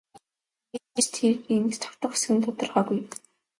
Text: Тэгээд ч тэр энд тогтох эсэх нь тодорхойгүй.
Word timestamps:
Тэгээд 0.71 0.97
ч 1.07 1.07
тэр 1.17 1.35
энд 1.55 1.71
тогтох 1.83 2.13
эсэх 2.17 2.31
нь 2.35 2.43
тодорхойгүй. 2.45 2.99